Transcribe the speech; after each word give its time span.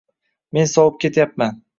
Men 0.57 0.69
sovib 0.71 0.97
ketyapman. 1.03 1.61